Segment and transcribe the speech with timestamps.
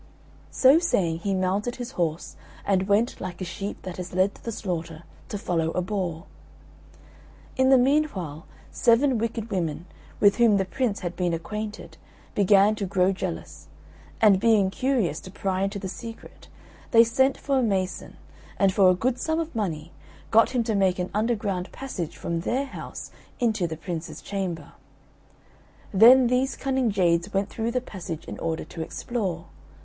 [0.49, 4.43] So saying he mounted his horse, and went, like a sheep that is led to
[4.43, 6.25] the slaughter, to follow a boar.
[7.55, 9.85] In the meanwhile seven wicked women,
[10.19, 11.97] with whom the Prince had been acquainted,
[12.33, 13.67] began to grow jealous;
[14.19, 16.47] and being curious to pry into the secret,
[16.89, 18.17] they sent for a mason,
[18.57, 19.91] and for a good sum of money
[20.31, 24.71] got him to make an underground passage from their house into the Prince's chamber.
[25.93, 29.45] Then these cunning jades went through the passage in order to explore.